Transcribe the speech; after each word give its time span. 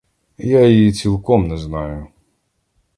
Я 0.37 0.67
її 0.67 0.91
цілком 0.91 1.47
не 1.47 1.57
знаю. 1.57 2.07